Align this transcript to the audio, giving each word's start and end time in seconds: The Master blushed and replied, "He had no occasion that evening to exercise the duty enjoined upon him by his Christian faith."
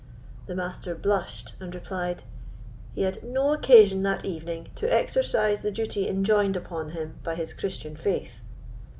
The 0.47 0.55
Master 0.55 0.95
blushed 0.95 1.53
and 1.59 1.75
replied, 1.75 2.23
"He 2.95 3.03
had 3.03 3.23
no 3.23 3.53
occasion 3.53 4.01
that 4.01 4.25
evening 4.25 4.69
to 4.77 4.91
exercise 4.91 5.61
the 5.61 5.69
duty 5.69 6.07
enjoined 6.09 6.57
upon 6.57 6.89
him 6.89 7.19
by 7.23 7.35
his 7.35 7.53
Christian 7.53 7.95
faith." 7.95 8.39